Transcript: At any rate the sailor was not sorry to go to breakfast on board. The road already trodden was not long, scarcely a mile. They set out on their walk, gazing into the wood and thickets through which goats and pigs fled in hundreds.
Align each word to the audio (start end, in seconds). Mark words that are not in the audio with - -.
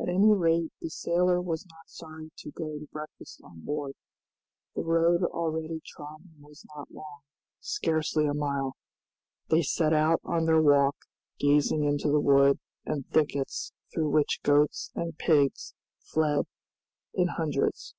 At 0.00 0.08
any 0.08 0.32
rate 0.32 0.70
the 0.80 0.88
sailor 0.88 1.40
was 1.40 1.66
not 1.66 1.88
sorry 1.88 2.30
to 2.36 2.52
go 2.52 2.78
to 2.78 2.86
breakfast 2.92 3.40
on 3.42 3.64
board. 3.64 3.94
The 4.76 4.84
road 4.84 5.24
already 5.24 5.80
trodden 5.84 6.34
was 6.38 6.64
not 6.76 6.92
long, 6.92 7.22
scarcely 7.58 8.24
a 8.26 8.34
mile. 8.34 8.76
They 9.50 9.62
set 9.62 9.92
out 9.92 10.20
on 10.22 10.44
their 10.44 10.62
walk, 10.62 10.94
gazing 11.40 11.82
into 11.82 12.06
the 12.08 12.20
wood 12.20 12.60
and 12.86 13.04
thickets 13.10 13.72
through 13.92 14.10
which 14.10 14.42
goats 14.44 14.92
and 14.94 15.18
pigs 15.18 15.74
fled 16.04 16.44
in 17.12 17.26
hundreds. 17.26 17.96